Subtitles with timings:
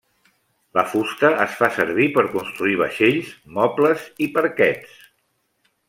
[0.77, 4.99] La fusta es fa servir per construir vaixells, mobles i parquets.